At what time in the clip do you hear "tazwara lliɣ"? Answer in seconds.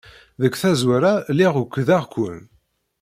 0.61-1.53